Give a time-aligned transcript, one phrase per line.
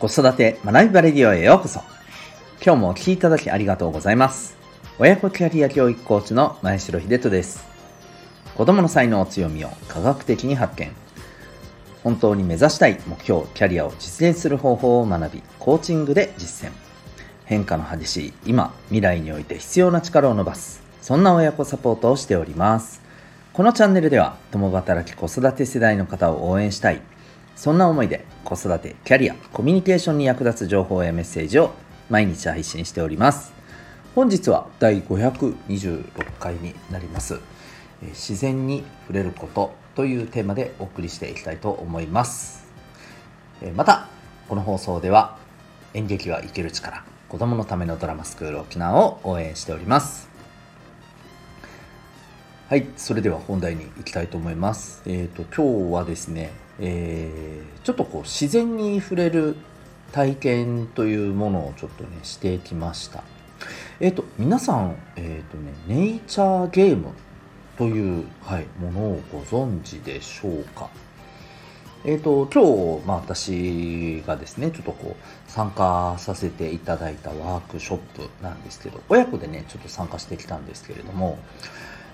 [0.00, 1.80] 子育て学びバレディオへようこそ。
[2.64, 4.56] 今日もお聴きいただきありがとうございます。
[4.98, 7.66] 親子キャリア教育コーチの前城秀人です。
[8.56, 10.90] 子供の才能強みを科学的に発見。
[12.02, 16.72] 本当に目指したい目標、キャリアを実現する方法を学び、コーチングで実践。
[17.44, 20.82] 変化の激しい今、未来において必要な力を伸ばす。
[21.02, 23.02] そんな親子サポートをしております。
[23.52, 27.02] このチャンネルでは共働き子育て世代の方を応援したい
[27.56, 31.72] そんな思いで子育てキャリアコミュニケーションに役立つ情報やメッセージを
[32.08, 33.52] 毎日配信しております。
[34.14, 37.38] 本日は第526回になります。
[38.02, 42.66] 自然に触れることというテーマでお送りしていきたいと思います。
[43.76, 44.08] また
[44.48, 45.36] この放送では
[45.94, 50.28] 演劇は生きる力子供のためのドラマスクール沖縄を応援しております。
[52.68, 55.02] はい、それでは本題に行きたいと思います。
[55.06, 59.56] えっ、ー、と今日はですね、えー、ちょっとこう自然に触れる
[60.12, 63.22] 体験というものをちょっとねしてきました。
[64.00, 67.08] えっ、ー、と皆さんえっ、とねネイチャーゲーム
[67.76, 70.88] というはいものをご存知でしょうか？
[72.04, 72.64] えっ、と今
[73.00, 81.38] 日まあ私がですねちょっとこう参加させていただいたワークショップなんですけど親子でねちょっと参加してきたんですけれども。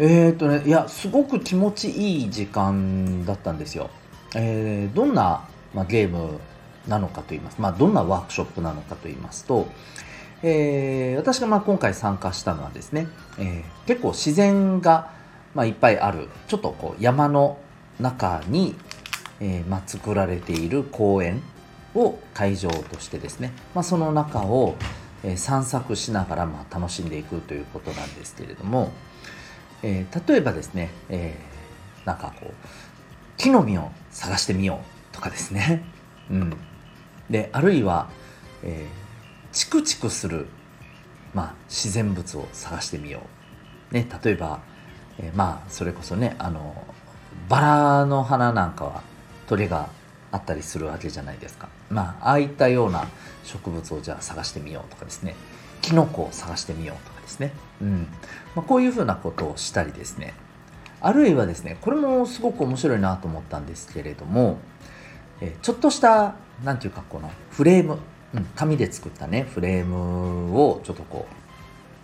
[0.00, 3.90] え、っとね、いや、すごく気持ちいい時間だったんですよ。
[4.34, 6.38] えー、どんな、まあ、ゲーム
[6.86, 7.60] なのかと言います。
[7.60, 9.68] まあ、どんなワークショップなのかと言いますと、
[10.42, 15.10] えー、私がまあ今回参加したのはですね、えー、結構自然が、
[15.54, 17.58] まあ、いっぱいある、ちょっとこう山の
[18.00, 18.74] 中に、
[19.40, 21.42] えーまあ、作られている公園
[21.94, 24.76] を会場としてですね、まあ、その中を、
[25.24, 28.92] え、散策しながらまあ楽しんでいくということなんですけれども、
[29.82, 32.52] えー、例えばですね、えー、なんかこう
[33.38, 34.80] 木の実を探してみよ
[35.12, 35.82] うとかですね、
[36.30, 36.56] うん、
[37.30, 38.10] であるいは、
[38.62, 40.46] えー、チクチクする、
[41.34, 43.22] まあ、自然物を探してみよ
[43.90, 44.60] う、ね、例えば、
[45.18, 46.84] えー、まあそれこそねあの
[47.48, 49.02] バラの花なんかは
[49.46, 49.88] 鳥が
[50.30, 51.68] あったりするわけじゃないですか。
[51.88, 53.08] まあああいったような
[53.44, 55.34] 植物をじゃあ探してみようとかですね。
[55.80, 58.08] キノコを探してみようとかですね、うん。
[58.54, 60.34] まあ、こういうふうなことをしたりですね。
[61.00, 64.58] あるいはですねこれもすごく面白いなと思ったんですけれども、
[65.40, 67.98] えちょっとした何て言うかこのフレーム、
[68.34, 71.26] うん、紙で作ったねフレームをちょっとこ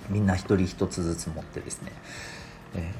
[0.08, 1.92] うみんな一人一つずつ持ってですね、
[2.74, 2.92] え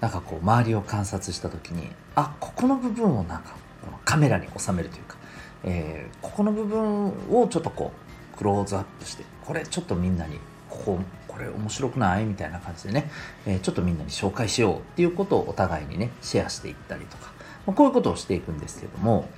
[0.00, 5.16] ー、なんかこう周りを観察した時にあここの部分をなんかこのカメラに収めるというか、
[5.64, 7.92] えー、ここの部分をちょっとこ
[8.34, 11.00] うクローズアップしてこれちょっとみんなにここ
[11.34, 12.24] これ面白くない？
[12.24, 13.10] みたいな感じでね、
[13.44, 17.32] え、ちょっとみんなに紹介しようっていうことをお互いにねシェアしていったりとか、
[17.66, 19.28] ま、こういうことをしていくんですけども。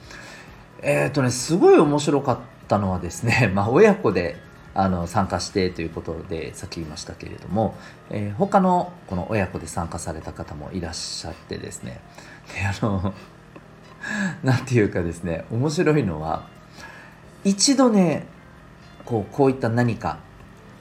[0.82, 4.36] えっ、ー、とねすごい面白かったのはですね まあ親子で
[4.74, 7.74] あの参加してということでさっき言いましたけれども、
[8.10, 12.00] えー、他のこの親子で参加された方もいらっしゃってですね。
[12.54, 13.14] であの
[14.44, 16.44] なんていうかですね面白いのは
[17.42, 18.26] 一度ね
[19.04, 20.18] こうこういった何か、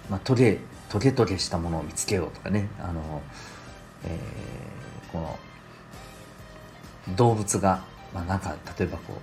[0.10, 0.60] まあ、トゲ
[0.96, 2.70] トゲトゲしたものを見つけようとかね。
[2.80, 3.22] あの、
[4.06, 7.84] えー、この動物が、
[8.14, 9.18] まあ、なんか例えばこう、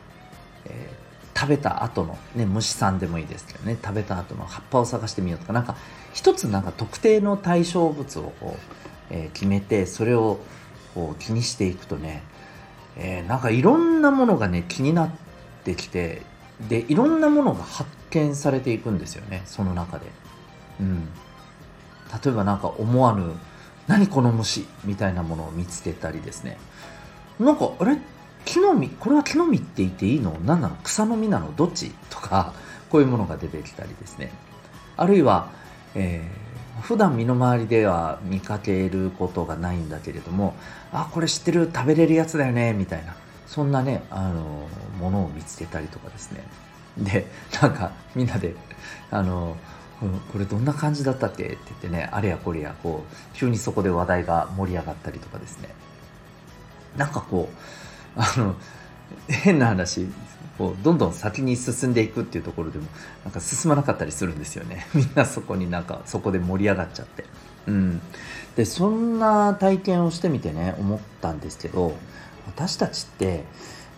[0.66, 3.78] えー、食べた後の、ね、虫さんでもいいですけどね。
[3.82, 5.55] 食べた後の葉っぱを探してみようとか。
[5.55, 5.75] なんか
[6.12, 8.61] 一つなんか特定の対象物をこう、
[9.09, 10.41] えー、決めてそれを
[10.94, 12.22] こう気にしていくとね、
[12.99, 15.11] えー、なんかいろんなものがね気になっ
[15.65, 16.21] てきて
[16.69, 19.41] でいろんなものが発見されていくんですよね。
[19.47, 20.05] その中で。
[20.81, 21.09] うん、
[22.25, 23.33] 例えば何か思わぬ
[23.89, 26.59] 「何この虫」みたいなものを見つけたりですね。
[27.41, 27.99] なんかあれ
[28.45, 30.37] 木の実これは木の実って言っていいの？
[30.45, 30.77] 何なの？
[30.83, 31.55] 草の実なの？
[31.55, 31.93] どっち？
[32.11, 32.53] とか
[32.91, 34.33] こういうものが出てきたりですね。
[34.97, 35.49] あるいは、
[35.95, 40.55] えー、普段身の回りでは見かけることがないんだけれども
[40.93, 41.71] あこれ知ってる？
[41.73, 42.73] 食べれるやつだよね？
[42.73, 43.14] みたいな
[43.47, 44.69] そんなねあの
[44.99, 46.44] ものを見つけたりとかですね。
[46.99, 47.26] で
[47.62, 48.55] なんかみんなで
[49.11, 49.56] あの
[50.32, 51.44] これどんな感じだったっけ？
[51.44, 55.69] って言ってねあれやこれやこう急にそこで話題が盛り上がったりとかですね。
[56.96, 57.49] なんかこ
[58.16, 58.54] うあの
[59.28, 60.06] 変な話
[60.58, 62.87] こうどんどん先に進んでいくっていうところでも
[63.25, 64.87] なんか進まなかったりするんですよね。
[64.94, 67.25] みんなそこになんかそこで盛り上がっちゃって。
[67.66, 68.00] うん。
[68.56, 71.96] でそんな体験をしてみてね思ったんですけど
[72.46, 73.44] 私たちって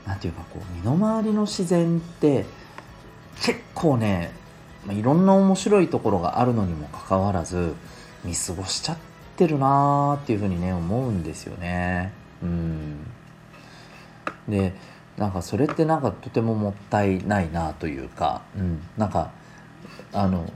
[0.07, 2.47] 何て言うかこう身の回りの自然って
[3.41, 4.31] 結構ね、
[4.87, 7.75] まあ、いろんな面白いところがあるのにもかかわらず
[8.25, 8.97] 見過ごしちゃっ
[9.37, 12.13] てるなーっていうふうにね思うんですよね。
[12.43, 13.07] うん。
[14.49, 14.75] で
[15.17, 19.31] なんかそれってなんかとてももったいないなというか、うん、なんか
[20.13, 20.51] あの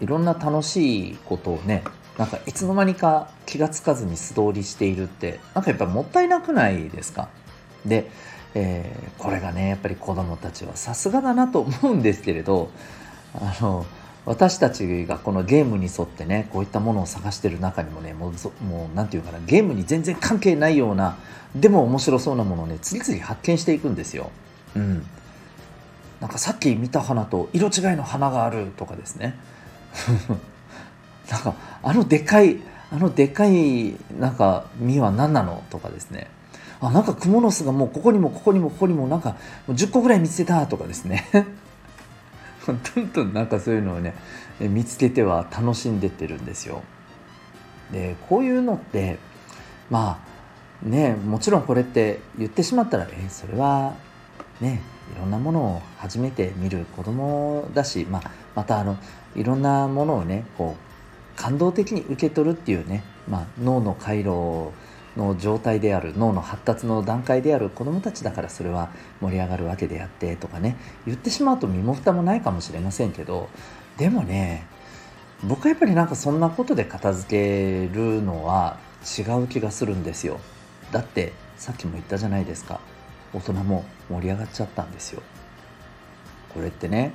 [0.00, 1.82] いろんな楽しいことをね
[2.18, 7.28] なんかいつの間にか気が付かずに素通りしているってなんかやっぱもったいなくないですか？
[7.86, 8.10] で、
[8.54, 12.70] えー、これがねやっぱり子どもたちはさすがだなと思うんですけれど
[13.34, 13.86] あの
[14.28, 21.18] 私たちがこのゲームに沿ってねこういったものを探してる中にもねもうもう何て言うかなゲームに全然関係ないような
[21.54, 24.30] でも面白そうなものをね次々発見していくんですよ。
[24.76, 25.06] うん、
[26.20, 29.34] なんかさっき見た花と色違いの花があるとかですね。
[31.30, 32.58] なんかあのでかい
[32.90, 36.28] あのでかいなんか実は何なのとかですね。
[36.80, 39.36] あなんかクモの巣がもうここにもここにもここにもなんか
[39.68, 41.26] 10個ぐらい見つけたとかですね。
[42.72, 44.14] どんどんなんかそういうのをね
[44.60, 46.82] 見つけては楽しんでってるんですよ。
[47.92, 49.18] でこういうのって
[49.90, 50.20] ま
[50.84, 53.94] あねもちろんこれって言ってしまったらえそれは
[54.60, 54.82] ね
[55.14, 58.98] いろんなものを初めて見る子供だし、まあ、またあの
[59.34, 64.72] いろんなものをねこう感動的に受け取るっていうね、まあ、脳の回路
[65.18, 73.48] の状態である脳の発達の段階である子どもたちだからそれは盛り上がるわけであってとかね言ってしまうと身も蓋もないかもしれませんけど
[73.98, 74.66] でもね
[75.44, 77.28] 僕はやっぱりなんかそんなことで片付
[77.88, 78.78] けるのは
[79.18, 80.40] 違う気がするんですよ。
[80.90, 82.80] だってさっきも言ったじゃないですか。
[83.32, 85.22] 大人も盛り上がっちゃったんですよ。
[86.52, 87.12] これってね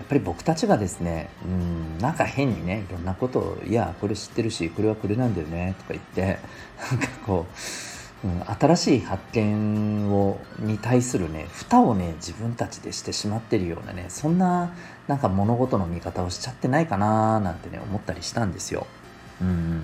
[0.00, 6.38] やっぱり僕たちがですねうんなんか変にねいろんなことを「いやこれ知ってるしこれはこれなんだよね」とか言って
[6.90, 7.46] なんかこ
[8.24, 14.72] う、うん、新しい発見をに対するね蓋をね自分たちでしてしまってるようなねそんな
[15.06, 18.86] なんか物事の見方をしちゃってないかななんてね思ったりしたんですよ。
[19.42, 19.82] うん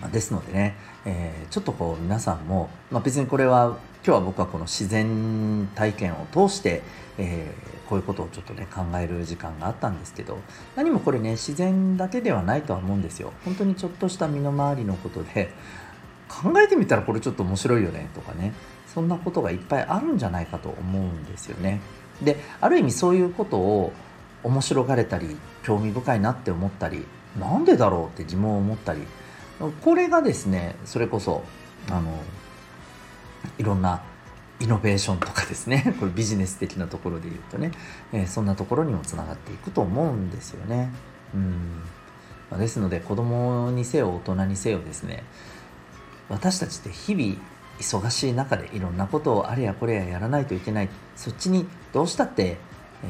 [0.00, 6.82] まあ、ですのでね、えー、ちょっとこう皆さんも、まあ、別にこれは今日は僕はこの自然体験を通して、
[7.18, 10.38] えー、こういうことをちょっとね考える時間があったんですけど
[10.76, 13.32] 何もこれね自然だけではないとは思うんですよ。
[13.44, 15.50] 本当にちょっとした身の回りのことで
[16.28, 18.52] 考えてみたらこれちょっと面白いよねとかね
[18.86, 21.80] そんなことがいっぱいあるんじゃないかと思うんですよね。
[22.22, 23.92] である意味そういうことを
[24.44, 27.04] 面白がれたり興味深いなって思ったり
[27.40, 29.00] なんでだろうって疑問を持ったり
[29.82, 31.42] これがですねそれこそ
[31.90, 32.22] あの
[33.58, 34.02] いろんな
[34.60, 35.94] イノベーションとかですね。
[36.00, 37.72] これビジネス的なところで言うとね、
[38.12, 40.90] えー、そんなところにもつながっていくと思うんですよね。
[41.34, 41.36] う
[42.56, 45.24] ん、ですので子供にせよ大人にせよですね。
[46.28, 47.36] 私たちって日々
[47.78, 50.88] 忙しい中でいろんなことをあれやこれややらないといけない。
[51.14, 52.58] そっちにどうしたって、
[53.02, 53.06] え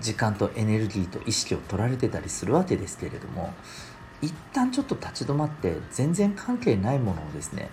[0.00, 3.52] ー、時間とエネルギーと意識を取られてたりするわけですけれども
[4.22, 7.70] 一旦ちょっと立ち止まって全然関係ないものをですね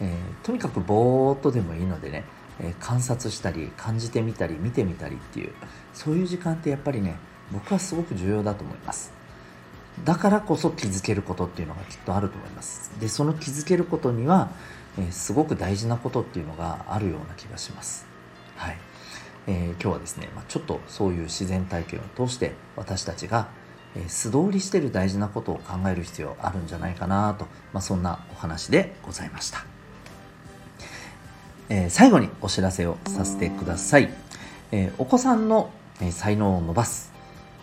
[0.00, 2.24] えー、とにかくぼーっとでもいいのでね、
[2.60, 5.52] えー、観察したり感じてみたり見てみたりっていう
[5.94, 7.16] そういう時間ってやっぱりね
[7.52, 9.12] 僕はすごく重要だと思います。
[10.04, 12.90] だからこそ気づけることっていうのがきっとあると思います。
[13.00, 14.50] でその気づけることには、
[14.98, 18.06] えー、すごく大事なことっていうのがあるような気がします。
[18.56, 18.78] はい、
[19.46, 23.48] えー、今日はですね、まあ、ちょっとそういう自然体験を通して私たちが
[24.08, 29.75] 素通りしてる大事なことを考える必要あるんじゃないかなと、まあ、そんなお話でございました。
[31.68, 34.08] えー、最後にお知らせをさせてください。
[34.70, 35.70] えー、お子さんの、
[36.00, 37.12] え才能を伸ばす、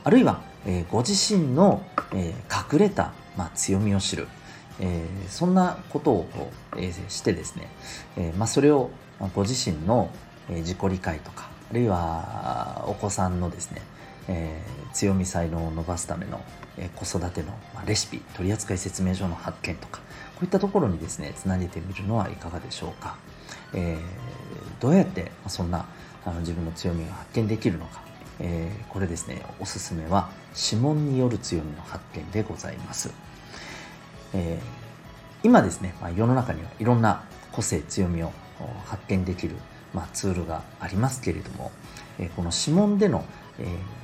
[0.04, 1.84] あるいは、えご自身の、
[2.14, 2.34] え
[2.72, 4.28] 隠れた、まあ、強みを知る、
[4.80, 7.70] えそんなことを、えしてですね、
[8.18, 8.90] えまあ、それを
[9.36, 10.10] ご自身の、
[10.50, 13.82] え自己理解とか、あるいはお子さんのですね、
[14.28, 14.62] え
[14.94, 16.42] 強み才能を伸ばすための、
[16.78, 23.16] え子育ての、まレシピ取扱説明書の発見とかこういったところにですねつなげてみるのはいかがでしょうか。
[23.74, 25.86] えー、どうやってそんな
[26.26, 28.02] あの自分の強みが発見できるのか、
[28.40, 30.30] えー、これですねおすすめは
[30.72, 33.12] 指紋による強みの発見でございます、
[34.34, 38.32] えー、今ですね、まあ、世の中にはいろんな個性強みを
[38.86, 39.56] 発見できる、
[39.94, 41.72] まあ、ツールがありますけれども、
[42.18, 43.26] えこの指紋での、
[43.60, 44.03] えまあ、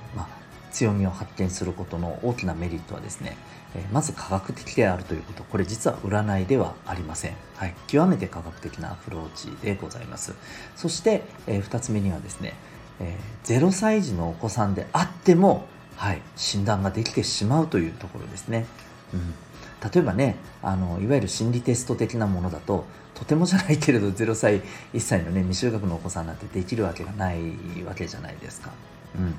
[0.71, 3.37] 強みを発見することの大きなメリットはですね
[3.75, 5.43] えまず科学的であるということ。
[5.43, 10.33] これ実は占いではありません、はい、極めて科学的なアプローチでございます。
[10.75, 12.53] そして、え、2つ目にはですね、
[12.99, 18.65] えー、0歳児のお子さんであっても、はい、診断ができてしまうというところですね、
[19.13, 19.33] うん、
[19.83, 24.61] 例えばねあのいわゆる心理テスト的なものだととてもじゃないけれど0歳
[24.93, 27.39] 1歳のね未就学のお子さんなんてできるわけがない
[27.85, 28.71] わけじゃないですか
[29.17, 29.33] うん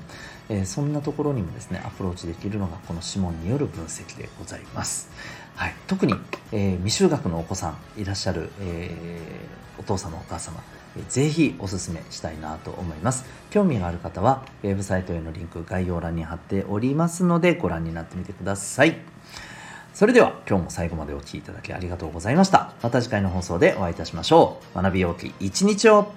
[0.49, 5.09] えー、そんなところにもですねアプローチできるのがこの指紋による分析でございます。
[5.55, 6.13] はい、特に、
[6.51, 10.61] えー、未就学のお子さんいらっしゃる、えー、お父様お母様
[11.07, 13.25] ぜひおすすめしたいなと思います。
[13.49, 18.97] 興味がある方は、ウェブサイトへのリンク概要欄に貼っておりますので、ご覧になってみてください。
[20.01, 22.73] それでは、今日も最後までお聴きいただきありがとうございました。
[22.81, 24.81] また次回の放送でお会いいたしましょう。
[24.81, 26.11] 学びようき一日を